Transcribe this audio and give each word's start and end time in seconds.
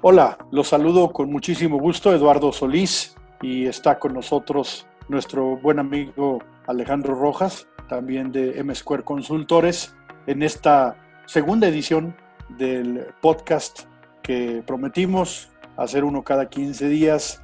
Hola, 0.00 0.38
los 0.52 0.68
saludo 0.68 1.12
con 1.12 1.28
muchísimo 1.28 1.80
gusto, 1.80 2.14
Eduardo 2.14 2.52
Solís, 2.52 3.16
y 3.42 3.66
está 3.66 3.98
con 3.98 4.14
nosotros 4.14 4.86
nuestro 5.08 5.56
buen 5.56 5.80
amigo 5.80 6.38
Alejandro 6.68 7.16
Rojas, 7.16 7.66
también 7.88 8.30
de 8.30 8.60
M 8.60 8.72
Square 8.72 9.02
Consultores, 9.02 9.96
en 10.28 10.44
esta 10.44 10.94
segunda 11.26 11.66
edición 11.66 12.14
del 12.48 13.08
podcast 13.20 13.86
que 14.22 14.62
prometimos 14.64 15.50
hacer 15.76 16.04
uno 16.04 16.22
cada 16.22 16.48
15 16.48 16.88
días. 16.88 17.42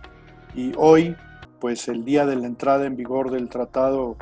Y 0.55 0.75
hoy, 0.77 1.17
pues 1.59 1.89
el 1.89 2.05
día 2.05 2.25
de 2.25 2.37
la 2.37 2.47
entrada 2.47 2.87
en 2.87 2.95
vigor 2.95 3.33
del 3.33 3.49
Tratado 3.49 4.17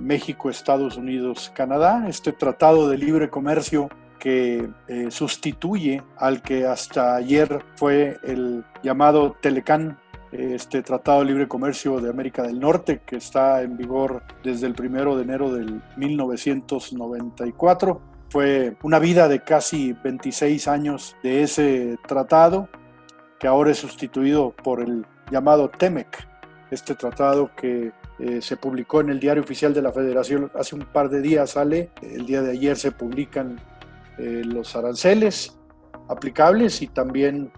México, 0.00 0.50
Estados 0.50 0.96
Unidos, 0.96 1.52
Canadá, 1.54 2.06
este 2.08 2.32
tratado 2.32 2.88
de 2.88 2.98
libre 2.98 3.30
comercio 3.30 3.90
que 4.26 4.68
eh, 4.88 5.12
sustituye 5.12 6.02
al 6.16 6.42
que 6.42 6.66
hasta 6.66 7.14
ayer 7.14 7.64
fue 7.76 8.18
el 8.24 8.64
llamado 8.82 9.36
Telecán, 9.40 10.00
este 10.32 10.82
Tratado 10.82 11.20
de 11.20 11.26
Libre 11.26 11.46
Comercio 11.46 12.00
de 12.00 12.10
América 12.10 12.42
del 12.42 12.58
Norte, 12.58 13.02
que 13.06 13.18
está 13.18 13.62
en 13.62 13.76
vigor 13.76 14.24
desde 14.42 14.66
el 14.66 14.74
primero 14.74 15.14
de 15.14 15.22
enero 15.22 15.54
del 15.54 15.80
1994. 15.96 18.00
Fue 18.28 18.76
una 18.82 18.98
vida 18.98 19.28
de 19.28 19.44
casi 19.44 19.92
26 19.92 20.66
años 20.66 21.14
de 21.22 21.44
ese 21.44 21.96
tratado, 22.08 22.68
que 23.38 23.46
ahora 23.46 23.70
es 23.70 23.78
sustituido 23.78 24.50
por 24.50 24.80
el 24.80 25.06
llamado 25.30 25.68
TEMEC, 25.68 26.26
este 26.72 26.96
tratado 26.96 27.52
que 27.54 27.92
eh, 28.18 28.42
se 28.42 28.56
publicó 28.56 29.02
en 29.02 29.10
el 29.10 29.20
Diario 29.20 29.44
Oficial 29.44 29.72
de 29.72 29.82
la 29.82 29.92
Federación 29.92 30.50
hace 30.58 30.74
un 30.74 30.82
par 30.82 31.10
de 31.10 31.20
días, 31.20 31.50
sale, 31.50 31.90
el 32.02 32.26
día 32.26 32.42
de 32.42 32.50
ayer 32.50 32.76
se 32.76 32.90
publican 32.90 33.60
eh, 34.18 34.42
los 34.44 34.74
aranceles 34.74 35.58
aplicables 36.08 36.80
y 36.80 36.86
también 36.86 37.52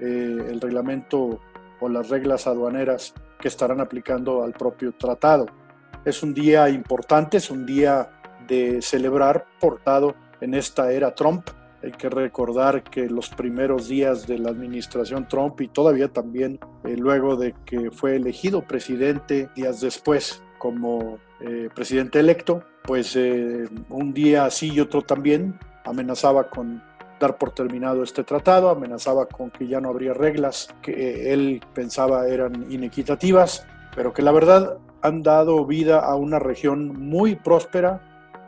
eh, 0.00 0.46
el 0.48 0.58
reglamento 0.60 1.40
o 1.80 1.88
las 1.88 2.08
reglas 2.08 2.46
aduaneras 2.46 3.12
que 3.38 3.48
estarán 3.48 3.80
aplicando 3.80 4.42
al 4.42 4.52
propio 4.52 4.92
tratado. 4.92 5.46
Es 6.06 6.22
un 6.22 6.32
día 6.32 6.68
importante, 6.70 7.36
es 7.36 7.50
un 7.50 7.66
día 7.66 8.10
de 8.46 8.80
celebrar, 8.80 9.46
portado 9.60 10.14
en 10.40 10.54
esta 10.54 10.90
era 10.92 11.14
Trump. 11.14 11.50
Hay 11.82 11.92
que 11.92 12.08
recordar 12.08 12.82
que 12.82 13.10
los 13.10 13.28
primeros 13.28 13.88
días 13.88 14.26
de 14.26 14.38
la 14.38 14.48
administración 14.48 15.28
Trump 15.28 15.60
y 15.60 15.68
todavía 15.68 16.08
también 16.08 16.58
eh, 16.84 16.96
luego 16.96 17.36
de 17.36 17.54
que 17.66 17.90
fue 17.90 18.16
elegido 18.16 18.62
presidente 18.62 19.50
días 19.54 19.80
después 19.80 20.42
como 20.58 21.18
presidente 21.72 22.18
electo, 22.18 22.64
pues 22.82 23.14
un 23.14 24.12
día 24.12 24.44
así 24.44 24.72
y 24.72 24.80
otro 24.80 25.02
también 25.02 25.56
amenazaba 25.84 26.50
con 26.50 26.82
dar 27.18 27.36
por 27.36 27.50
terminado 27.50 28.02
este 28.02 28.24
tratado, 28.24 28.70
amenazaba 28.70 29.26
con 29.26 29.50
que 29.50 29.66
ya 29.66 29.80
no 29.80 29.88
habría 29.88 30.14
reglas 30.14 30.68
que 30.82 31.32
él 31.32 31.60
pensaba 31.74 32.28
eran 32.28 32.70
inequitativas, 32.70 33.66
pero 33.94 34.12
que 34.12 34.22
la 34.22 34.32
verdad 34.32 34.78
han 35.02 35.22
dado 35.22 35.64
vida 35.64 36.00
a 36.00 36.14
una 36.16 36.38
región 36.38 36.88
muy 37.08 37.34
próspera, 37.36 38.00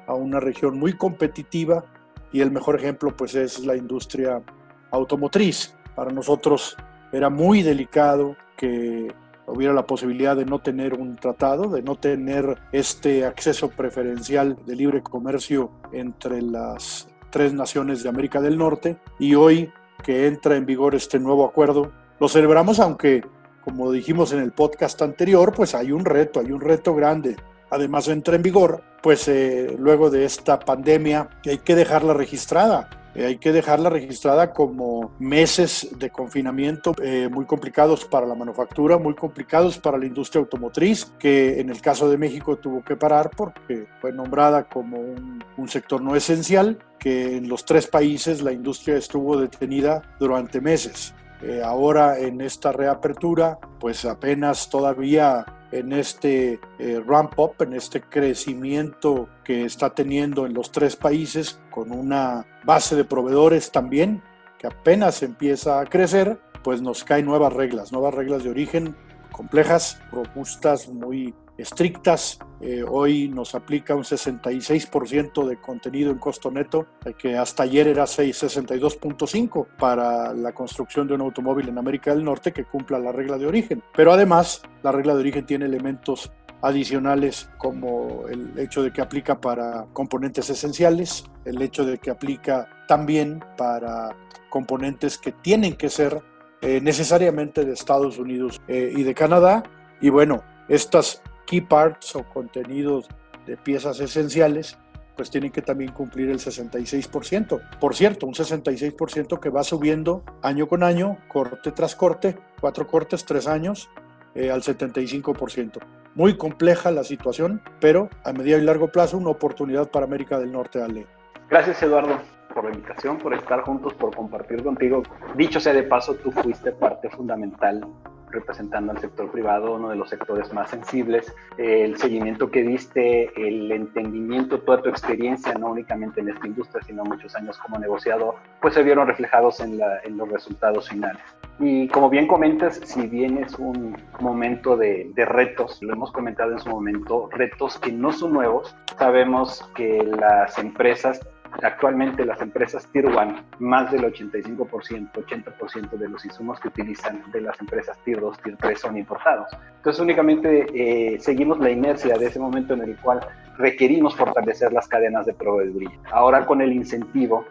a 0.06 0.14
una 0.14 0.40
región 0.40 0.78
muy 0.78 0.96
competitiva 0.96 1.84
y 2.32 2.40
el 2.40 2.50
mejor 2.50 2.76
ejemplo 2.76 3.16
pues 3.16 3.34
es 3.34 3.64
la 3.64 3.76
industria 3.76 4.42
automotriz. 4.90 5.74
Para 5.94 6.12
nosotros 6.12 6.76
era 7.12 7.28
muy 7.28 7.62
delicado 7.62 8.36
que 8.56 9.12
hubiera 9.46 9.74
la 9.74 9.86
posibilidad 9.86 10.36
de 10.36 10.44
no 10.44 10.60
tener 10.60 10.94
un 10.94 11.16
tratado, 11.16 11.68
de 11.68 11.82
no 11.82 11.96
tener 11.96 12.58
este 12.72 13.24
acceso 13.24 13.68
preferencial 13.70 14.56
de 14.64 14.76
libre 14.76 15.02
comercio 15.02 15.70
entre 15.92 16.40
las 16.42 17.08
tres 17.30 17.52
naciones 17.52 18.02
de 18.02 18.08
América 18.08 18.40
del 18.40 18.58
Norte 18.58 18.98
y 19.18 19.34
hoy 19.34 19.72
que 20.02 20.26
entra 20.26 20.56
en 20.56 20.66
vigor 20.66 20.94
este 20.94 21.18
nuevo 21.18 21.44
acuerdo, 21.44 21.92
lo 22.18 22.28
celebramos 22.28 22.80
aunque, 22.80 23.24
como 23.64 23.90
dijimos 23.92 24.32
en 24.32 24.40
el 24.40 24.52
podcast 24.52 25.00
anterior, 25.02 25.52
pues 25.54 25.74
hay 25.74 25.92
un 25.92 26.04
reto, 26.04 26.40
hay 26.40 26.52
un 26.52 26.60
reto 26.60 26.94
grande. 26.94 27.36
Además 27.70 28.08
entra 28.08 28.36
en 28.36 28.42
vigor, 28.42 28.82
pues 29.02 29.28
eh, 29.28 29.76
luego 29.78 30.10
de 30.10 30.24
esta 30.24 30.58
pandemia, 30.58 31.28
hay 31.44 31.58
que 31.58 31.76
dejarla 31.76 32.14
registrada 32.14 32.99
eh, 33.14 33.26
hay 33.26 33.38
que 33.38 33.52
dejarla 33.52 33.90
registrada 33.90 34.52
como 34.52 35.12
meses 35.18 35.88
de 35.98 36.10
confinamiento 36.10 36.94
eh, 37.02 37.28
muy 37.30 37.44
complicados 37.44 38.04
para 38.04 38.26
la 38.26 38.34
manufactura, 38.34 38.98
muy 38.98 39.14
complicados 39.14 39.78
para 39.78 39.98
la 39.98 40.06
industria 40.06 40.40
automotriz, 40.40 41.12
que 41.18 41.60
en 41.60 41.70
el 41.70 41.80
caso 41.80 42.08
de 42.08 42.18
México 42.18 42.56
tuvo 42.56 42.84
que 42.84 42.96
parar 42.96 43.30
porque 43.36 43.86
fue 44.00 44.12
nombrada 44.12 44.64
como 44.64 44.98
un, 44.98 45.42
un 45.56 45.68
sector 45.68 46.00
no 46.02 46.14
esencial, 46.14 46.78
que 46.98 47.36
en 47.36 47.48
los 47.48 47.64
tres 47.64 47.86
países 47.86 48.42
la 48.42 48.52
industria 48.52 48.96
estuvo 48.96 49.36
detenida 49.36 50.02
durante 50.18 50.60
meses. 50.60 51.14
Eh, 51.42 51.62
ahora 51.64 52.18
en 52.18 52.40
esta 52.40 52.72
reapertura, 52.72 53.58
pues 53.78 54.04
apenas 54.04 54.68
todavía 54.68 55.46
en 55.72 55.92
este 55.92 56.60
eh, 56.78 57.02
ramp 57.06 57.38
up, 57.38 57.54
en 57.60 57.74
este 57.74 58.02
crecimiento 58.02 59.28
que 59.44 59.64
está 59.64 59.90
teniendo 59.90 60.46
en 60.46 60.54
los 60.54 60.70
tres 60.72 60.96
países, 60.96 61.60
con 61.70 61.92
una 61.92 62.46
base 62.64 62.96
de 62.96 63.04
proveedores 63.04 63.70
también 63.70 64.22
que 64.58 64.66
apenas 64.66 65.22
empieza 65.22 65.80
a 65.80 65.86
crecer, 65.86 66.38
pues 66.62 66.82
nos 66.82 67.04
caen 67.04 67.24
nuevas 67.24 67.52
reglas, 67.52 67.92
nuevas 67.92 68.12
reglas 68.12 68.44
de 68.44 68.50
origen 68.50 68.94
complejas, 69.32 69.98
robustas, 70.12 70.88
muy 70.88 71.34
estrictas. 71.60 72.38
Eh, 72.60 72.84
hoy 72.86 73.28
nos 73.28 73.54
aplica 73.54 73.94
un 73.94 74.04
66% 74.04 75.46
de 75.46 75.56
contenido 75.60 76.10
en 76.10 76.18
costo 76.18 76.50
neto, 76.50 76.86
que 77.18 77.36
hasta 77.36 77.62
ayer 77.62 77.88
era 77.88 78.04
62.5 78.04 79.66
para 79.78 80.34
la 80.34 80.52
construcción 80.52 81.06
de 81.08 81.14
un 81.14 81.22
automóvil 81.22 81.68
en 81.68 81.78
América 81.78 82.14
del 82.14 82.24
Norte 82.24 82.52
que 82.52 82.64
cumpla 82.64 82.98
la 82.98 83.12
regla 83.12 83.38
de 83.38 83.46
origen. 83.46 83.82
Pero 83.94 84.12
además, 84.12 84.62
la 84.82 84.92
regla 84.92 85.14
de 85.14 85.20
origen 85.20 85.46
tiene 85.46 85.66
elementos 85.66 86.30
adicionales 86.62 87.48
como 87.58 88.26
el 88.28 88.58
hecho 88.58 88.82
de 88.82 88.92
que 88.92 89.00
aplica 89.00 89.40
para 89.40 89.86
componentes 89.92 90.50
esenciales, 90.50 91.24
el 91.44 91.60
hecho 91.62 91.84
de 91.84 91.98
que 91.98 92.10
aplica 92.10 92.68
también 92.86 93.42
para 93.56 94.14
componentes 94.50 95.16
que 95.16 95.32
tienen 95.32 95.74
que 95.74 95.88
ser 95.88 96.22
eh, 96.60 96.80
necesariamente 96.82 97.64
de 97.64 97.72
Estados 97.72 98.18
Unidos 98.18 98.60
eh, 98.68 98.92
y 98.94 99.02
de 99.02 99.14
Canadá. 99.14 99.62
Y 100.00 100.10
bueno, 100.10 100.42
estas 100.68 101.22
key 101.50 101.60
parts 101.60 102.14
o 102.14 102.22
contenidos 102.22 103.08
de 103.44 103.56
piezas 103.56 103.98
esenciales, 103.98 104.78
pues 105.16 105.30
tienen 105.30 105.50
que 105.50 105.62
también 105.62 105.90
cumplir 105.90 106.30
el 106.30 106.38
66%. 106.38 107.60
Por 107.80 107.96
cierto, 107.96 108.26
un 108.26 108.34
66% 108.34 109.40
que 109.40 109.50
va 109.50 109.64
subiendo 109.64 110.22
año 110.42 110.68
con 110.68 110.84
año, 110.84 111.18
corte 111.26 111.72
tras 111.72 111.96
corte, 111.96 112.38
cuatro 112.60 112.86
cortes, 112.86 113.24
tres 113.24 113.48
años, 113.48 113.90
eh, 114.36 114.52
al 114.52 114.62
75%. 114.62 115.80
Muy 116.14 116.36
compleja 116.36 116.92
la 116.92 117.02
situación, 117.02 117.60
pero 117.80 118.08
a 118.24 118.32
mediano 118.32 118.62
y 118.62 118.66
largo 118.66 118.92
plazo 118.92 119.18
una 119.18 119.30
oportunidad 119.30 119.90
para 119.90 120.06
América 120.06 120.38
del 120.38 120.52
Norte, 120.52 120.80
Ale. 120.80 121.06
Gracias, 121.48 121.82
Eduardo 121.82 122.20
por 122.54 122.64
la 122.64 122.70
invitación, 122.74 123.16
por 123.18 123.32
estar 123.32 123.60
juntos, 123.60 123.94
por 123.94 124.14
compartir 124.14 124.64
contigo. 124.64 125.04
Dicho 125.36 125.60
sea 125.60 125.72
de 125.72 125.84
paso, 125.84 126.14
tú 126.16 126.32
fuiste 126.32 126.72
parte 126.72 127.08
fundamental 127.08 127.86
representando 128.30 128.92
al 128.92 128.98
sector 128.98 129.30
privado, 129.30 129.74
uno 129.74 129.88
de 129.88 129.96
los 129.96 130.08
sectores 130.08 130.52
más 130.52 130.70
sensibles, 130.70 131.34
el 131.58 131.96
seguimiento 131.96 132.50
que 132.50 132.62
diste, 132.62 133.30
el 133.36 133.70
entendimiento, 133.72 134.60
toda 134.60 134.82
tu 134.82 134.88
experiencia, 134.88 135.54
no 135.54 135.68
únicamente 135.68 136.20
en 136.20 136.30
esta 136.30 136.46
industria, 136.46 136.82
sino 136.86 137.04
muchos 137.04 137.34
años 137.36 137.58
como 137.58 137.78
negociador, 137.78 138.36
pues 138.60 138.74
se 138.74 138.82
vieron 138.82 139.06
reflejados 139.06 139.60
en, 139.60 139.80
en 140.04 140.16
los 140.16 140.28
resultados 140.28 140.88
finales. 140.88 141.22
Y 141.58 141.88
como 141.88 142.08
bien 142.08 142.26
comentas, 142.26 142.80
si 142.84 143.06
bien 143.06 143.38
es 143.38 143.54
un 143.54 143.96
momento 144.20 144.76
de, 144.76 145.10
de, 145.14 145.24
retos, 145.26 145.82
lo 145.82 145.92
hemos 145.92 146.10
comentado 146.10 146.52
en 146.52 146.58
su 146.58 146.70
momento, 146.70 147.28
retos 147.30 147.78
que 147.78 147.92
no 147.92 148.12
son 148.12 148.32
nuevos, 148.32 148.74
sabemos 148.98 149.68
que 149.74 150.02
las 150.02 150.58
empresas 150.58 151.20
Actualmente 151.62 152.24
las 152.24 152.40
empresas 152.40 152.86
Tier 152.86 153.06
1, 153.06 153.42
más 153.58 153.92
del 153.92 154.02
85%, 154.02 155.12
80% 155.12 155.90
de 155.90 156.08
los 156.08 156.24
insumos 156.24 156.58
que 156.58 156.68
utilizan 156.68 157.22
de 157.32 157.40
las 157.42 157.60
empresas 157.60 157.98
Tier 158.04 158.20
2, 158.20 158.38
Tier 158.42 158.56
3 158.56 158.80
son 158.80 158.96
importados. 158.96 159.48
Entonces 159.76 160.00
únicamente 160.00 160.66
eh, 160.74 161.18
seguimos 161.20 161.58
la 161.58 161.70
inercia 161.70 162.16
de 162.16 162.26
ese 162.26 162.38
momento 162.38 162.74
en 162.74 162.82
el 162.82 162.96
cual 162.96 163.20
requerimos 163.58 164.16
fortalecer 164.16 164.72
las 164.72 164.88
cadenas 164.88 165.26
de 165.26 165.34
proveeduría. 165.34 165.98
Ahora 166.10 166.46
con 166.46 166.60
el 166.60 166.72
incentivo 166.72 167.44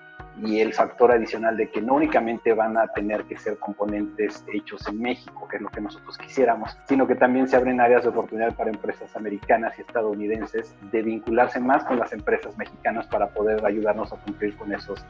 y 0.44 0.59
el 0.59 0.74
factor 0.74 1.12
adicional 1.12 1.57
de 1.57 1.69
que 1.69 1.81
no 1.81 1.95
únicamente 1.95 2.53
van 2.53 2.77
a 2.77 2.88
tener 2.88 3.24
que 3.25 3.38
ser 3.38 3.57
componentes 3.57 4.44
hechos 4.53 4.88
en 4.88 5.01
México, 5.01 5.47
que 5.50 5.57
es 5.57 5.62
lo 5.62 5.69
que 5.69 5.81
nosotros 5.81 6.18
quisiéramos, 6.18 6.77
sino 6.88 7.07
que 7.07 7.15
también 7.15 7.47
se 7.47 7.56
abren 7.56 7.81
áreas 7.81 8.03
de 8.03 8.09
oportunidad 8.09 8.56
para 8.56 8.69
empresas 8.69 9.15
americanas 9.15 9.74
y 9.77 9.81
estadounidenses 9.81 10.75
de 10.91 11.01
vincularse 11.01 11.59
más 11.59 11.83
con 11.83 12.00
las 12.00 12.13
empresas 12.13 12.57
mexicanas 12.57 13.07
para 13.07 13.30
poder 13.30 13.65
ayudarnos 13.65 14.13
a 14.13 14.18
cumplir 14.18 14.56
con 14.57 14.74
esos 14.74 15.06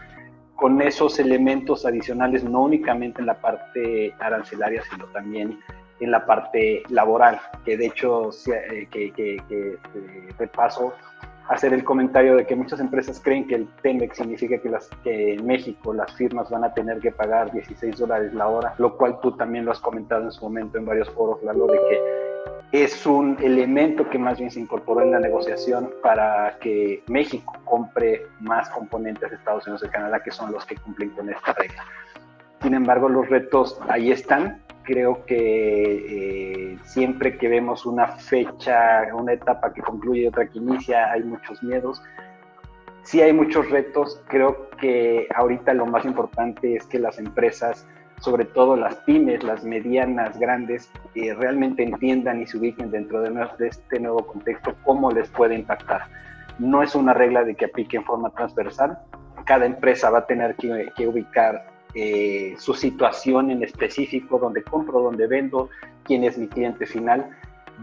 con 0.56 0.82
esos 0.82 1.18
elementos 1.20 1.86
adicionales, 1.86 2.44
no 2.44 2.64
únicamente 2.64 3.22
en 3.22 3.28
la 3.28 3.36
parte 3.36 4.14
arancelaria, 4.20 4.84
sino 4.92 5.06
también 5.06 5.58
en 6.02 6.12
la 6.12 6.26
parte 6.26 6.84
laboral, 6.90 7.40
que 7.64 7.78
de 7.78 7.86
hecho, 7.86 8.30
eh, 8.48 8.88
que, 8.92 9.12
que, 9.14 9.38
que, 9.48 9.78
de 10.38 10.48
paso, 10.48 10.94
hacer 11.50 11.74
el 11.74 11.84
comentario 11.84 12.36
de 12.36 12.46
que 12.46 12.56
muchas 12.56 12.80
empresas 12.80 13.20
creen 13.20 13.48
que 13.48 13.56
el 13.56 13.68
TEMEX 13.82 14.18
significa 14.18 14.60
que, 14.60 14.70
las, 14.70 14.88
que 15.04 15.34
en 15.34 15.46
México 15.46 15.94
las 15.94 16.14
firmas 16.14 16.50
van 16.50 16.64
a 16.64 16.74
tener 16.74 17.00
que 17.00 17.12
pagar 17.12 17.52
16 17.52 17.98
dólares 17.98 18.34
la 18.36 18.48
hora, 18.48 18.76
lo 18.78 18.96
cual 18.96 19.20
tú 19.20 19.36
también 19.36 19.66
lo 19.66 19.72
has 19.72 19.80
comentado 19.80 20.24
en 20.24 20.32
su 20.32 20.44
momento 20.44 20.78
en 20.78 20.86
varios 20.86 21.10
foros, 21.10 21.44
Lalo, 21.44 21.66
de 21.66 21.80
que 21.90 22.84
es 22.84 23.04
un 23.08 23.36
elemento 23.42 24.08
que 24.12 24.20
más 24.20 24.38
bien 24.38 24.52
se 24.52 24.60
incorporó 24.60 25.02
en 25.02 25.12
la 25.12 25.20
negociación 25.20 25.92
para 26.04 26.56
que 26.60 27.04
México 27.08 27.52
compre 27.66 28.28
más 28.40 28.70
componentes 28.70 29.32
de 29.32 29.36
Estados 29.36 29.66
Unidos 29.66 29.84
y 29.88 29.90
Canadá, 29.90 30.22
que 30.22 30.30
son 30.30 30.52
los 30.52 30.66
que 30.66 30.76
cumplen 30.76 31.10
con 31.10 31.30
esta 31.30 31.54
regla. 31.54 31.84
Sin 32.62 32.76
embargo, 32.76 33.10
los 33.10 33.28
retos 33.28 33.80
ahí 33.88 34.12
están. 34.12 34.62
Creo 34.90 35.24
que 35.28 36.74
eh, 36.74 36.78
siempre 36.84 37.38
que 37.38 37.48
vemos 37.48 37.86
una 37.86 38.08
fecha, 38.08 39.04
una 39.14 39.34
etapa 39.34 39.72
que 39.72 39.84
concluye 39.84 40.22
y 40.22 40.28
otra 40.28 40.48
que 40.48 40.58
inicia, 40.58 41.12
hay 41.12 41.22
muchos 41.22 41.62
miedos. 41.62 42.02
Sí 43.04 43.22
hay 43.22 43.32
muchos 43.32 43.70
retos. 43.70 44.20
Creo 44.28 44.72
que 44.82 45.28
ahorita 45.36 45.76
lo 45.76 45.86
más 45.86 46.06
importante 46.06 46.76
es 46.76 46.88
que 46.88 46.98
las 46.98 47.20
empresas 47.20 47.86
sobre 48.20 48.46
todo 48.46 48.76
las 48.76 48.96
pymes, 48.96 49.44
las 49.44 49.64
medianas, 49.64 50.40
grandes, 50.40 50.92
eh, 51.14 51.36
realmente 51.36 51.84
entiendan 51.84 52.42
y 52.42 52.48
se 52.48 52.58
ubiquen 52.58 52.90
dentro 52.90 53.22
de, 53.22 53.32
este 53.60 54.00
nuevo 54.00 54.26
contexto, 54.26 54.76
cómo 54.84 55.12
les 55.12 55.30
puede 55.30 55.54
impactar. 55.54 56.08
No 56.58 56.82
es 56.82 56.96
una 56.96 57.14
regla 57.14 57.44
de 57.44 57.54
que 57.54 57.66
aplique 57.66 57.98
en 57.98 58.04
forma 58.04 58.32
transversal, 58.32 58.98
cada 59.46 59.68
empresa 59.68 60.10
va 60.10 60.20
a 60.20 60.26
tener 60.26 60.56
que, 60.56 61.08
ubicar 61.08 61.79
eh, 61.94 62.56
su 62.58 62.74
situación 62.74 63.52
en 63.52 63.64
específico, 63.64 64.40
donde 64.40 64.64
compro, 64.64 65.02
donde 65.02 65.28
vendo, 65.28 65.70
quién 66.04 66.24
es 66.24 66.38
mi 66.38 66.48
cliente 66.48 66.86
final 66.86 67.36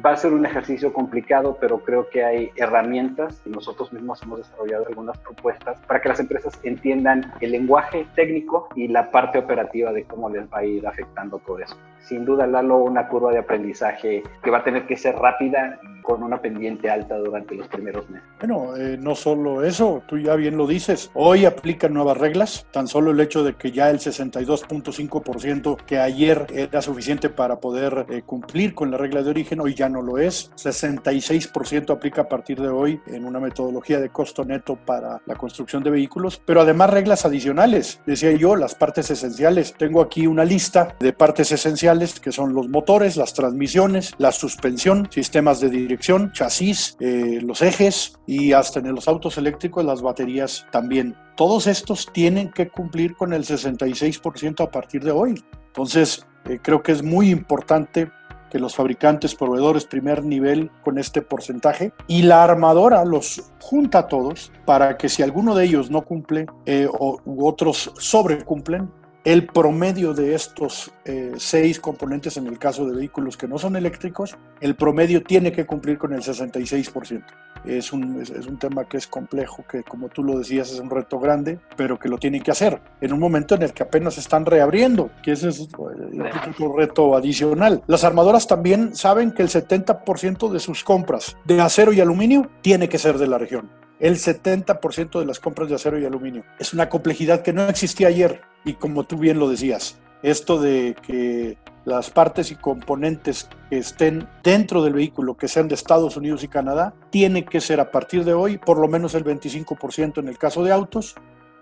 Va 0.04 0.10
a 0.10 0.16
ser 0.16 0.34
un 0.34 0.44
ejercicio 0.44 0.92
complicado, 0.92 1.56
pero 1.58 1.78
creo 1.78 2.10
que 2.10 2.22
hay 2.22 2.50
herramientas 2.56 3.40
y 3.46 3.48
nosotros 3.48 3.94
mismos 3.94 4.22
hemos 4.22 4.40
desarrollado 4.40 4.86
algunas 4.88 5.16
propuestas 5.18 5.80
para 5.86 6.02
que 6.02 6.10
las 6.10 6.20
empresas 6.20 6.60
entiendan 6.64 7.32
el 7.40 7.52
lenguaje 7.52 8.06
técnico 8.14 8.68
y 8.74 8.88
la 8.88 9.10
parte 9.10 9.38
operativa 9.38 9.92
de 9.92 10.04
cómo 10.04 10.28
les 10.28 10.44
va 10.52 10.58
a 10.58 10.64
ir 10.64 10.86
afectando 10.86 11.38
todo 11.38 11.60
eso. 11.60 11.78
Sin 12.00 12.26
duda, 12.26 12.46
Lalo, 12.46 12.76
una 12.76 13.08
curva 13.08 13.32
de 13.32 13.38
aprendizaje 13.38 14.22
que 14.42 14.50
va 14.50 14.58
a 14.58 14.64
tener 14.64 14.86
que 14.86 14.98
ser 14.98 15.16
rápida 15.16 15.80
con 16.06 16.22
una 16.22 16.40
pendiente 16.40 16.88
alta 16.88 17.18
durante 17.18 17.56
los 17.56 17.66
primeros 17.66 18.08
meses. 18.08 18.28
Bueno, 18.38 18.76
eh, 18.76 18.96
no 18.96 19.16
solo 19.16 19.64
eso, 19.64 20.04
tú 20.06 20.18
ya 20.18 20.36
bien 20.36 20.56
lo 20.56 20.68
dices, 20.68 21.10
hoy 21.14 21.44
aplican 21.44 21.92
nuevas 21.92 22.16
reglas, 22.16 22.64
tan 22.70 22.86
solo 22.86 23.10
el 23.10 23.18
hecho 23.18 23.42
de 23.42 23.56
que 23.56 23.72
ya 23.72 23.90
el 23.90 23.98
62.5% 23.98 25.76
que 25.84 25.98
ayer 25.98 26.46
era 26.54 26.80
suficiente 26.80 27.28
para 27.28 27.58
poder 27.58 28.06
eh, 28.08 28.22
cumplir 28.22 28.72
con 28.72 28.92
la 28.92 28.98
regla 28.98 29.24
de 29.24 29.30
origen, 29.30 29.60
hoy 29.60 29.74
ya 29.74 29.88
no 29.88 30.00
lo 30.00 30.18
es. 30.18 30.52
66% 30.54 31.92
aplica 31.92 32.22
a 32.22 32.28
partir 32.28 32.60
de 32.60 32.68
hoy 32.68 33.00
en 33.08 33.24
una 33.24 33.40
metodología 33.40 33.98
de 33.98 34.10
costo 34.10 34.44
neto 34.44 34.76
para 34.76 35.20
la 35.26 35.34
construcción 35.34 35.82
de 35.82 35.90
vehículos, 35.90 36.40
pero 36.44 36.60
además 36.60 36.90
reglas 36.90 37.26
adicionales. 37.26 38.00
Decía 38.06 38.30
yo, 38.30 38.54
las 38.54 38.76
partes 38.76 39.10
esenciales. 39.10 39.74
Tengo 39.76 40.00
aquí 40.00 40.28
una 40.28 40.44
lista 40.44 40.94
de 41.00 41.12
partes 41.12 41.50
esenciales 41.50 42.20
que 42.20 42.30
son 42.30 42.54
los 42.54 42.68
motores, 42.68 43.16
las 43.16 43.34
transmisiones, 43.34 44.14
la 44.18 44.30
suspensión, 44.30 45.08
sistemas 45.10 45.58
de 45.58 45.68
dirección, 45.70 45.95
chasis, 45.98 46.96
eh, 47.00 47.40
los 47.42 47.62
ejes 47.62 48.18
y 48.26 48.52
hasta 48.52 48.80
en 48.80 48.94
los 48.94 49.08
autos 49.08 49.38
eléctricos 49.38 49.84
las 49.84 50.02
baterías 50.02 50.66
también. 50.70 51.16
Todos 51.36 51.66
estos 51.66 52.12
tienen 52.12 52.50
que 52.50 52.68
cumplir 52.68 53.14
con 53.16 53.32
el 53.32 53.44
66% 53.44 54.64
a 54.64 54.70
partir 54.70 55.04
de 55.04 55.10
hoy. 55.10 55.42
Entonces, 55.66 56.26
eh, 56.46 56.58
creo 56.62 56.82
que 56.82 56.92
es 56.92 57.02
muy 57.02 57.30
importante 57.30 58.10
que 58.50 58.58
los 58.58 58.74
fabricantes, 58.74 59.34
proveedores 59.34 59.84
primer 59.84 60.24
nivel 60.24 60.70
con 60.84 60.98
este 60.98 61.22
porcentaje 61.22 61.92
y 62.06 62.22
la 62.22 62.44
armadora 62.44 63.04
los 63.04 63.42
junta 63.60 64.00
a 64.00 64.08
todos 64.08 64.52
para 64.64 64.96
que 64.96 65.08
si 65.08 65.22
alguno 65.22 65.54
de 65.54 65.64
ellos 65.64 65.90
no 65.90 66.02
cumple 66.02 66.46
eh, 66.64 66.88
o, 66.90 67.20
otros 67.38 67.92
sobrecumplen, 67.98 68.90
el 69.26 69.44
promedio 69.44 70.14
de 70.14 70.36
estos 70.36 70.92
eh, 71.04 71.32
seis 71.36 71.80
componentes 71.80 72.36
en 72.36 72.46
el 72.46 72.60
caso 72.60 72.86
de 72.86 72.94
vehículos 72.94 73.36
que 73.36 73.48
no 73.48 73.58
son 73.58 73.74
eléctricos, 73.74 74.36
el 74.60 74.76
promedio 74.76 75.24
tiene 75.24 75.50
que 75.50 75.66
cumplir 75.66 75.98
con 75.98 76.12
el 76.12 76.22
66%. 76.22 77.24
Es 77.64 77.92
un, 77.92 78.22
es, 78.22 78.30
un 78.30 78.56
tema 78.56 78.84
que 78.84 78.98
es 78.98 79.08
complejo, 79.08 79.64
que 79.68 79.82
como 79.82 80.08
tú 80.10 80.22
lo 80.22 80.38
decías 80.38 80.70
es 80.70 80.78
un 80.78 80.90
reto 80.90 81.18
grande, 81.18 81.58
pero 81.76 81.98
que 81.98 82.08
lo 82.08 82.18
tienen 82.18 82.40
que 82.40 82.52
hacer 82.52 82.80
en 83.00 83.12
un 83.12 83.18
momento 83.18 83.56
en 83.56 83.62
el 83.62 83.72
que 83.72 83.82
apenas 83.82 84.16
están 84.16 84.46
reabriendo, 84.46 85.10
que 85.24 85.32
ese 85.32 85.48
es 85.48 85.68
un 85.76 86.76
reto 86.76 87.16
adicional. 87.16 87.82
Las 87.88 88.04
armadoras 88.04 88.46
también 88.46 88.94
saben 88.94 89.32
que 89.32 89.42
el 89.42 89.48
70% 89.48 90.52
de 90.52 90.60
sus 90.60 90.84
compras 90.84 91.36
de 91.44 91.60
acero 91.60 91.92
y 91.92 92.00
aluminio 92.00 92.48
tiene 92.62 92.88
que 92.88 92.98
ser 92.98 93.18
de 93.18 93.26
la 93.26 93.38
región 93.38 93.68
el 93.98 94.16
70% 94.16 95.18
de 95.18 95.24
las 95.24 95.40
compras 95.40 95.70
de 95.70 95.74
acero 95.74 95.98
y 95.98 96.04
aluminio. 96.04 96.44
Es 96.58 96.74
una 96.74 96.90
complejidad 96.90 97.40
que 97.40 97.54
no 97.54 97.66
existía 97.66 98.08
ayer 98.08 98.42
y 98.66 98.74
como 98.74 99.04
tú 99.04 99.16
bien 99.16 99.38
lo 99.38 99.48
decías, 99.48 99.96
esto 100.22 100.60
de 100.60 100.96
que 101.06 101.56
las 101.84 102.10
partes 102.10 102.50
y 102.50 102.56
componentes 102.56 103.48
que 103.70 103.78
estén 103.78 104.28
dentro 104.42 104.82
del 104.82 104.94
vehículo, 104.94 105.36
que 105.36 105.46
sean 105.46 105.68
de 105.68 105.76
Estados 105.76 106.16
Unidos 106.16 106.42
y 106.42 106.48
Canadá, 106.48 106.92
tiene 107.10 107.44
que 107.44 107.60
ser 107.60 107.78
a 107.78 107.92
partir 107.92 108.24
de 108.24 108.34
hoy 108.34 108.58
por 108.58 108.78
lo 108.78 108.88
menos 108.88 109.14
el 109.14 109.24
25% 109.24 110.18
en 110.18 110.28
el 110.28 110.36
caso 110.36 110.64
de 110.64 110.72
autos 110.72 111.14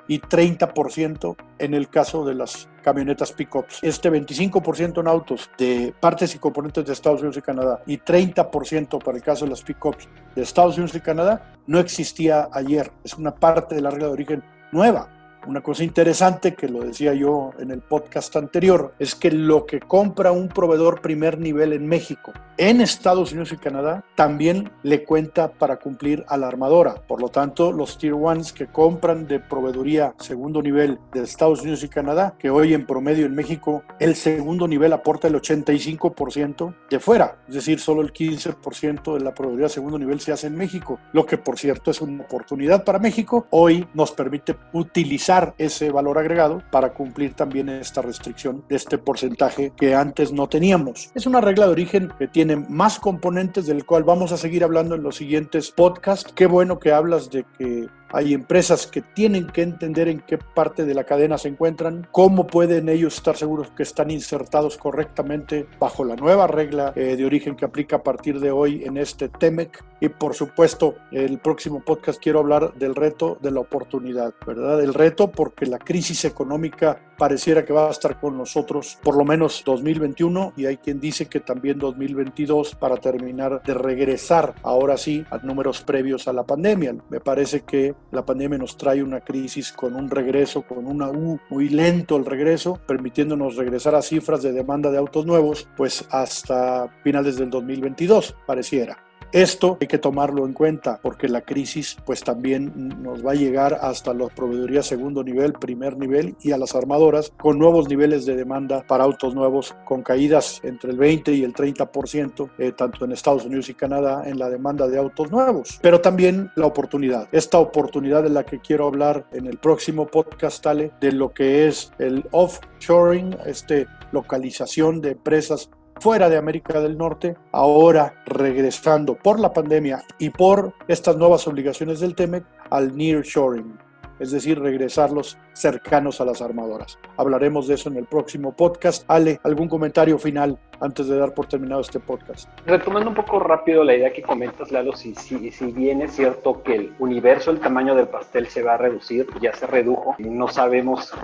y 0.09 0.19
30% 0.19 1.37
en 1.59 1.75
el 1.75 1.89
caso 1.89 2.25
de 2.25 2.35
las 2.35 2.69
camionetas 2.83 3.33
pickups. 3.33 3.81
Este 3.83 4.11
25% 4.11 5.01
en 5.01 5.09
autos 5.09 5.51
de 5.59 5.95
partes 6.01 6.35
y 6.35 6.39
componentes 6.39 6.87
de 6.87 6.93
Estados 6.95 7.21
Unidos 7.21 7.37
y 7.37 7.43
Canadá 7.43 7.83
y 7.87 7.99
30% 7.99 9.03
para 9.03 9.17
el 9.19 9.23
caso 9.23 9.45
de 9.45 9.51
las 9.51 9.63
pickups 9.63 10.09
de 10.35 10.43
Estados 10.43 10.79
Unidos 10.79 10.95
y 10.95 11.01
Canadá 11.01 11.55
no 11.67 11.79
existía 11.79 12.49
ayer. 12.51 12.91
Es 13.05 13.15
una 13.15 13.35
parte 13.35 13.75
de 13.75 13.83
la 13.83 13.91
regla 13.91 14.07
de 14.07 14.13
origen 14.13 14.43
nueva. 14.73 15.24
Una 15.47 15.61
cosa 15.61 15.85
interesante 15.85 16.55
que 16.55 16.69
lo 16.69 16.81
decía 16.81 17.13
yo 17.13 17.51
en 17.59 17.71
el 17.71 17.83
podcast 17.83 18.35
anterior 18.37 18.95
es 18.99 19.15
que 19.15 19.31
lo 19.31 19.67
que 19.67 19.79
compra 19.79 20.33
un 20.33 20.49
proveedor 20.49 21.03
primer 21.03 21.39
nivel 21.39 21.75
en 21.75 21.87
México, 21.87 22.33
en 22.57 22.81
Estados 22.81 23.33
Unidos 23.33 23.53
y 23.53 23.59
Canadá, 23.59 24.05
también 24.15 24.71
le 24.83 25.05
cuenta 25.05 25.53
para 25.53 25.77
cumplir 25.77 26.25
a 26.29 26.39
la 26.39 26.49
armadora. 26.49 26.95
Por 26.95 27.21
lo 27.21 27.29
tanto, 27.29 27.73
los 27.73 27.99
tier 27.99 28.15
ones 28.15 28.55
que 28.55 28.69
compran 28.69 29.27
de 29.27 29.39
proveeduría 29.39 30.15
segundo 30.19 30.63
nivel 30.63 30.99
de 31.13 31.23
Estados 31.23 31.61
Unidos 31.61 31.83
y 31.85 31.89
Canadá, 31.89 32.37
que 32.39 32.49
hoy 32.49 32.73
en 32.73 32.87
promedio 32.87 33.27
en 33.27 33.35
México 33.35 33.83
el 34.01 34.15
segundo 34.15 34.67
nivel 34.67 34.95
aporta 34.95 35.29
el 35.29 35.35
85% 35.35 36.75
de 36.89 37.01
fuera, 37.01 37.37
es 37.49 37.57
decir, 37.57 37.81
solo 37.81 38.01
el 38.01 38.15
15% 38.15 39.15
de 39.15 39.21
la 39.21 39.35
proveeduría 39.35 39.69
segundo 39.69 39.99
nivel 39.99 40.21
se 40.21 40.33
hace 40.33 40.47
en 40.47 40.57
México, 40.57 40.99
lo 41.13 41.27
que 41.27 41.37
por 41.37 41.59
cierto 41.59 41.91
es 41.91 42.01
una 42.01 42.23
oportunidad 42.23 42.83
para 42.85 42.99
México. 42.99 43.47
Hoy 43.51 43.87
nos 43.93 44.13
permite 44.13 44.57
utilizar 44.73 45.34
ese 45.59 45.91
valor 45.91 46.19
agregado 46.19 46.63
para 46.71 46.93
cumplir 46.93 47.35
también 47.35 47.69
esta 47.69 48.03
restricción 48.03 48.65
de 48.69 48.77
este 48.77 48.99
porcentaje 48.99 49.73
que 49.77 49.95
antes 49.95 50.33
no 50.33 50.49
teníamos. 50.49 51.11
Es 51.15 51.27
una 51.27 51.41
regla 51.41 51.67
de 51.67 51.73
origen 51.73 52.13
que 52.19 52.29
tiene 52.29 52.57
más 52.57 52.99
componentes 52.99 53.67
del 53.67 53.85
cual 53.85 54.05
vamos 54.05 54.33
a 54.33 54.37
seguir 54.37 54.65
hablando 54.65 54.95
en 54.95 55.03
los 55.03 55.17
siguientes 55.17 55.71
podcasts. 55.71 56.33
Qué 56.35 56.47
bueno 56.47 56.79
que 56.79 56.93
hablas 56.93 57.31
de 57.31 57.45
que 57.59 57.89
hay 58.13 58.35
empresas 58.35 58.87
que 58.87 59.03
tienen 59.03 59.47
que 59.47 59.63
entender 59.63 60.09
en 60.09 60.21
qué 60.21 60.39
parte 60.39 60.85
de 60.85 60.95
la 60.95 61.05
cadena 61.05 61.39
se 61.39 61.49
encuentran, 61.49 62.07
cómo 62.13 62.47
pueden 62.47 62.89
ellos 62.89 63.17
estar 63.17 63.37
seguros 63.37 63.71
que 63.71 63.83
están 63.83 64.11
insertados 64.11 64.77
correctamente 64.77 65.67
bajo 65.79 66.05
la 66.05 66.17
nueva 66.17 66.47
regla 66.47 66.93
eh, 66.97 67.17
de 67.17 67.27
origen 67.27 67.57
que 67.57 67.65
aplica 67.65 67.97
a 67.97 68.03
partir 68.03 68.41
de 68.41 68.51
hoy 68.51 68.85
en 68.85 68.97
este 68.97 69.29
TEMEC. 69.29 69.83
Y 70.01 70.09
por 70.09 70.35
supuesto, 70.35 70.97
el 71.11 71.39
próximo 71.39 71.83
podcast 71.83 72.23
quiero 72.23 72.41
hablar 72.41 72.75
del 72.75 72.95
reto 72.95 73.39
de 73.41 73.51
la 73.51 73.61
oportunidad, 73.61 74.35
¿verdad? 74.47 74.83
El 74.83 74.95
reto 74.95 75.31
porque 75.31 75.67
la 75.67 75.79
crisis 75.79 76.25
económica 76.25 77.01
pareciera 77.17 77.65
que 77.65 77.73
va 77.73 77.89
a 77.89 77.91
estar 77.91 78.21
con 78.21 78.37
nosotros 78.37 78.99
por 79.03 79.17
lo 79.17 79.25
menos 79.25 79.63
2021 79.65 80.53
y 80.57 80.67
hay 80.67 80.77
quien 80.79 81.01
dice 81.01 81.27
que 81.27 81.41
también 81.41 81.79
2022 81.79 82.75
para 82.75 82.97
terminar 82.97 83.63
de 83.63 83.75
regresar 83.75 84.55
ahora 84.63 84.97
sí 84.97 85.25
a 85.31 85.39
números 85.39 85.83
previos 85.83 86.29
a 86.29 86.33
la 86.33 86.45
pandemia. 86.45 86.97
Me 87.09 87.21
parece 87.21 87.61
que 87.61 87.94
la 88.11 88.25
pandemia 88.25 88.59
nos 88.59 88.77
trae 88.77 89.03
una 89.03 89.21
crisis 89.21 89.73
con 89.73 89.95
un 89.95 90.09
regreso, 90.09 90.63
con 90.63 90.87
una 90.87 91.11
U 91.11 91.39
muy 91.51 91.69
lento 91.69 92.17
el 92.17 92.25
regreso, 92.25 92.81
permitiéndonos 92.87 93.57
regresar 93.57 93.95
a 93.95 94.03
cifras 94.03 94.43
de 94.43 94.53
demanda 94.53 94.91
de 94.91 94.99
autos 94.99 95.27
nuevos, 95.27 95.69
pues 95.77 96.07
hasta 96.11 96.89
finales 97.03 97.37
del 97.37 97.51
2022, 97.51 98.37
pareciera. 98.47 99.04
Esto 99.35 99.79
hay 99.81 99.89
que 99.89 99.99
tomarlo 99.99 100.47
en 100.47 100.53
cuenta 100.53 101.01
porque 101.03 101.29
la 101.29 101.41
crisis 101.41 101.97
pues 102.07 102.23
también 102.23 103.03
nos 103.03 103.27
va 103.27 103.33
a 103.33 103.35
llegar 103.35 103.77
hasta 103.81 104.15
las 104.15 104.33
proveedurías 104.33 104.87
segundo 104.87 105.25
nivel, 105.25 105.55
primer 105.55 105.97
nivel 105.97 106.37
y 106.41 106.53
a 106.53 106.57
las 106.57 106.77
armadoras 106.77 107.33
con 107.37 107.59
nuevos 107.59 107.89
niveles 107.89 108.27
de 108.27 108.37
demanda 108.37 108.85
para 108.87 109.03
autos 109.03 109.35
nuevos 109.35 109.75
con 109.87 110.03
caídas 110.03 110.61
entre 110.63 110.93
el 110.93 110.99
20 110.99 111.33
y 111.33 111.43
el 111.43 111.53
30% 111.53 112.51
eh, 112.59 112.71
tanto 112.71 113.05
en 113.05 113.11
Estados 113.11 113.45
Unidos 113.45 113.69
y 113.69 113.75
Canadá 113.75 114.23
en 114.25 114.39
la 114.39 114.49
demanda 114.49 114.87
de 114.87 114.99
autos 114.99 115.33
nuevos. 115.33 115.81
Pero 115.83 116.01
también 116.01 116.53
la 116.55 116.67
oportunidad. 116.67 117.27
Esta 117.33 117.59
oportunidad 117.59 118.23
de 118.23 118.31
la 118.31 118.45
que 118.45 118.61
quiero 118.61 118.87
hablar 118.87 119.27
en 119.33 119.49
el 119.49 119.59
próximo 119.59 120.07
podcast, 120.07 120.65
de 120.65 121.13
lo 121.13 121.35
que 121.35 121.67
es 121.67 121.93
el 121.99 122.25
offshoring, 122.31 123.37
este 123.47 123.89
localización 124.13 125.01
de 125.01 125.11
empresas 125.11 125.69
fuera 126.05 126.29
de 126.29 126.37
América 126.37 126.83
del 126.83 126.99
Norte, 126.99 127.35
ahora 127.51 128.23
regresando 128.27 129.15
por 129.15 129.41
la 129.41 129.55
pandemia 129.55 130.03
y 130.19 130.29
por 130.29 130.75
estas 130.87 131.17
nuevas 131.17 131.49
obligaciones 131.49 132.01
del 132.01 132.15
TEMEC 132.15 132.45
al 132.69 132.95
nearshoring, 132.95 133.79
es 134.19 134.31
decir, 134.31 134.61
regresarlos 134.61 135.39
cercanos 135.55 136.21
a 136.21 136.27
las 136.27 136.43
armadoras. 136.43 136.99
Hablaremos 137.17 137.69
de 137.69 137.77
eso 137.77 137.89
en 137.89 137.97
el 137.97 138.05
próximo 138.05 138.53
podcast. 138.53 139.07
Ale, 139.09 139.41
¿algún 139.45 139.67
comentario 139.67 140.19
final 140.19 140.59
antes 140.79 141.09
de 141.09 141.17
dar 141.17 141.33
por 141.33 141.47
terminado 141.47 141.81
este 141.81 142.01
podcast? 142.01 142.51
Retomando 142.67 143.09
un 143.09 143.17
poco 143.17 143.41
rápido 143.41 143.83
la 143.83 143.97
idea 143.97 144.13
que 144.13 144.21
comentas, 144.21 144.71
Lalo, 144.73 144.93
si, 144.93 145.15
si, 145.15 145.51
si 145.53 145.73
bien 145.73 146.03
es 146.03 146.13
cierto 146.13 146.63
que 146.63 146.75
el 146.75 146.95
universo, 146.99 147.51
el 147.51 147.61
tamaño 147.61 147.95
del 147.95 148.09
pastel 148.09 148.47
se 148.49 148.63
va 148.63 148.75
a 148.75 148.77
reducir, 148.77 149.27
ya 149.41 149.55
se 149.55 149.67
redujo, 149.67 150.17
y 150.19 150.25
no 150.25 150.49
sabemos 150.49 151.15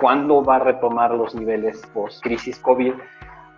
cuándo 0.00 0.42
va 0.42 0.56
a 0.56 0.60
retomar 0.60 1.10
los 1.10 1.34
niveles 1.34 1.82
post-crisis 1.92 2.58
COVID, 2.60 2.94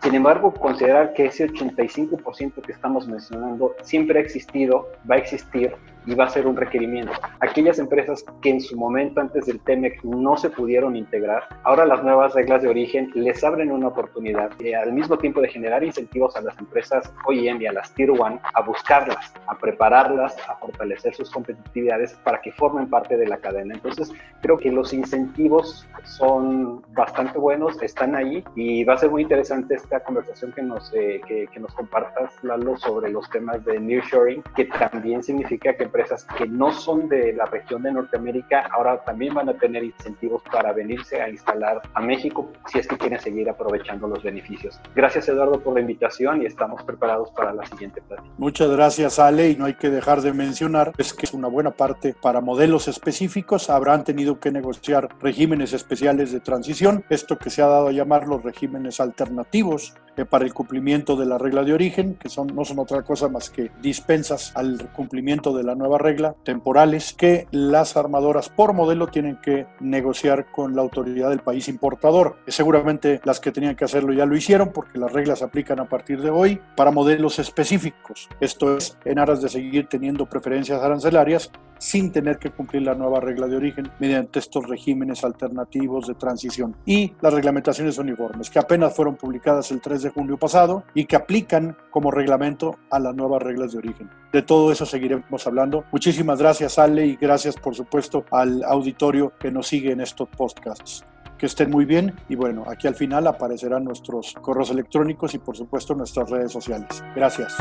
sin 0.02 0.16
embargo, 0.16 0.52
considerar 0.52 1.12
que 1.14 1.26
ese 1.26 1.48
85% 1.48 2.60
que 2.62 2.72
estamos 2.72 3.06
mencionando 3.06 3.76
siempre 3.82 4.18
ha 4.18 4.22
existido, 4.22 4.90
va 5.08 5.14
a 5.14 5.18
existir 5.18 5.72
y 6.06 6.14
va 6.14 6.24
a 6.24 6.28
ser 6.28 6.46
un 6.46 6.56
requerimiento. 6.56 7.12
Aquellas 7.40 7.78
empresas 7.78 8.24
que 8.40 8.50
en 8.50 8.60
su 8.60 8.76
momento 8.76 9.20
antes 9.20 9.46
del 9.46 9.60
TEMEC 9.60 10.02
no 10.04 10.36
se 10.36 10.50
pudieron 10.50 10.96
integrar, 10.96 11.44
ahora 11.64 11.86
las 11.86 12.02
nuevas 12.02 12.34
reglas 12.34 12.62
de 12.62 12.68
origen 12.68 13.10
les 13.14 13.42
abren 13.44 13.70
una 13.70 13.88
oportunidad 13.88 14.50
y 14.58 14.72
al 14.72 14.92
mismo 14.92 15.18
tiempo 15.18 15.40
de 15.40 15.48
generar 15.48 15.84
incentivos 15.84 16.36
a 16.36 16.42
las 16.42 16.58
empresas 16.58 17.12
OEM 17.26 17.60
y 17.62 17.66
a 17.66 17.72
las 17.72 17.92
Tier 17.94 18.10
1 18.10 18.40
a 18.54 18.62
buscarlas, 18.62 19.32
a 19.46 19.56
prepararlas, 19.56 20.36
a 20.48 20.56
fortalecer 20.56 21.14
sus 21.14 21.30
competitividades 21.30 22.14
para 22.24 22.40
que 22.40 22.52
formen 22.52 22.88
parte 22.88 23.16
de 23.16 23.26
la 23.26 23.38
cadena. 23.38 23.74
Entonces, 23.74 24.12
creo 24.40 24.58
que 24.58 24.70
los 24.70 24.92
incentivos 24.92 25.86
son 26.04 26.82
bastante 26.94 27.38
buenos, 27.38 27.80
están 27.82 28.14
ahí 28.14 28.44
y 28.54 28.84
va 28.84 28.94
a 28.94 28.98
ser 28.98 29.10
muy 29.10 29.22
interesante 29.22 29.74
esta 29.74 30.00
conversación 30.00 30.52
que 30.52 30.62
nos, 30.62 30.92
eh, 30.94 31.20
que, 31.26 31.46
que 31.52 31.60
nos 31.60 31.74
compartas, 31.74 32.32
Lalo, 32.42 32.76
sobre 32.76 33.10
los 33.10 33.28
temas 33.30 33.64
de 33.64 33.78
nearshoring, 33.78 34.42
que 34.54 34.64
también 34.66 35.22
significa 35.22 35.74
que 35.74 35.86
empresas 35.92 36.26
que 36.38 36.46
no 36.46 36.72
son 36.72 37.08
de 37.08 37.34
la 37.34 37.44
región 37.44 37.82
de 37.82 37.92
Norteamérica 37.92 38.66
ahora 38.72 39.04
también 39.04 39.34
van 39.34 39.50
a 39.50 39.54
tener 39.54 39.84
incentivos 39.84 40.42
para 40.50 40.72
venirse 40.72 41.20
a 41.20 41.28
instalar 41.28 41.82
a 41.92 42.00
México 42.00 42.50
si 42.66 42.78
es 42.78 42.86
que 42.86 42.96
quieren 42.96 43.20
seguir 43.20 43.50
aprovechando 43.50 44.08
los 44.08 44.22
beneficios. 44.22 44.80
Gracias 44.94 45.28
Eduardo 45.28 45.60
por 45.60 45.74
la 45.74 45.80
invitación 45.80 46.42
y 46.42 46.46
estamos 46.46 46.82
preparados 46.84 47.30
para 47.32 47.52
la 47.52 47.66
siguiente 47.66 48.00
plática. 48.00 48.28
Muchas 48.38 48.70
gracias 48.70 49.18
Ale 49.18 49.50
y 49.50 49.56
no 49.56 49.66
hay 49.66 49.74
que 49.74 49.90
dejar 49.90 50.22
de 50.22 50.32
mencionar 50.32 50.92
es 50.96 51.12
que 51.12 51.26
es 51.26 51.34
una 51.34 51.48
buena 51.48 51.72
parte 51.72 52.14
para 52.20 52.40
modelos 52.40 52.88
específicos 52.88 53.68
habrán 53.68 54.04
tenido 54.04 54.40
que 54.40 54.50
negociar 54.50 55.10
regímenes 55.20 55.74
especiales 55.74 56.32
de 56.32 56.40
transición, 56.40 57.04
esto 57.10 57.36
que 57.36 57.50
se 57.50 57.60
ha 57.60 57.66
dado 57.66 57.88
a 57.88 57.92
llamar 57.92 58.26
los 58.26 58.42
regímenes 58.42 58.98
alternativos 58.98 59.94
para 60.28 60.44
el 60.44 60.54
cumplimiento 60.54 61.16
de 61.16 61.26
la 61.26 61.38
regla 61.38 61.64
de 61.64 61.72
origen, 61.72 62.14
que 62.14 62.28
son, 62.28 62.48
no 62.48 62.64
son 62.64 62.78
otra 62.78 63.02
cosa 63.02 63.28
más 63.28 63.50
que 63.50 63.70
dispensas 63.80 64.52
al 64.54 64.90
cumplimiento 64.92 65.56
de 65.56 65.64
la 65.64 65.74
nueva 65.74 65.98
regla, 65.98 66.34
temporales, 66.44 67.12
que 67.12 67.46
las 67.50 67.96
armadoras 67.96 68.48
por 68.48 68.72
modelo 68.72 69.08
tienen 69.08 69.38
que 69.42 69.66
negociar 69.80 70.50
con 70.50 70.76
la 70.76 70.82
autoridad 70.82 71.30
del 71.30 71.40
país 71.40 71.68
importador. 71.68 72.36
Seguramente 72.46 73.20
las 73.24 73.40
que 73.40 73.52
tenían 73.52 73.76
que 73.76 73.84
hacerlo 73.84 74.12
ya 74.12 74.26
lo 74.26 74.36
hicieron 74.36 74.72
porque 74.72 74.98
las 74.98 75.12
reglas 75.12 75.40
se 75.40 75.44
aplican 75.44 75.80
a 75.80 75.88
partir 75.88 76.20
de 76.20 76.30
hoy 76.30 76.60
para 76.76 76.90
modelos 76.90 77.38
específicos. 77.38 78.28
Esto 78.40 78.76
es 78.76 78.98
en 79.04 79.18
aras 79.18 79.42
de 79.42 79.48
seguir 79.48 79.88
teniendo 79.88 80.26
preferencias 80.26 80.82
arancelarias 80.82 81.50
sin 81.82 82.12
tener 82.12 82.38
que 82.38 82.50
cumplir 82.50 82.82
la 82.82 82.94
nueva 82.94 83.18
regla 83.18 83.48
de 83.48 83.56
origen 83.56 83.90
mediante 83.98 84.38
estos 84.38 84.68
regímenes 84.68 85.24
alternativos 85.24 86.06
de 86.06 86.14
transición 86.14 86.76
y 86.86 87.12
las 87.20 87.34
reglamentaciones 87.34 87.98
uniformes 87.98 88.50
que 88.50 88.60
apenas 88.60 88.94
fueron 88.94 89.16
publicadas 89.16 89.72
el 89.72 89.80
3 89.80 90.02
de 90.02 90.10
junio 90.10 90.38
pasado 90.38 90.84
y 90.94 91.06
que 91.06 91.16
aplican 91.16 91.76
como 91.90 92.12
reglamento 92.12 92.78
a 92.88 93.00
las 93.00 93.16
nuevas 93.16 93.42
reglas 93.42 93.72
de 93.72 93.78
origen. 93.78 94.08
De 94.32 94.42
todo 94.42 94.70
eso 94.70 94.86
seguiremos 94.86 95.44
hablando. 95.44 95.84
Muchísimas 95.90 96.38
gracias 96.38 96.78
Ale 96.78 97.04
y 97.04 97.16
gracias 97.16 97.56
por 97.56 97.74
supuesto 97.74 98.26
al 98.30 98.62
auditorio 98.62 99.32
que 99.40 99.50
nos 99.50 99.66
sigue 99.66 99.90
en 99.90 100.02
estos 100.02 100.28
podcasts 100.28 101.04
que 101.36 101.46
estén 101.46 101.68
muy 101.68 101.84
bien 101.84 102.14
y 102.28 102.36
bueno, 102.36 102.62
aquí 102.68 102.86
al 102.86 102.94
final 102.94 103.26
aparecerán 103.26 103.82
nuestros 103.82 104.34
correos 104.34 104.70
electrónicos 104.70 105.34
y 105.34 105.38
por 105.38 105.56
supuesto 105.56 105.96
nuestras 105.96 106.30
redes 106.30 106.52
sociales. 106.52 107.02
Gracias. 107.16 107.56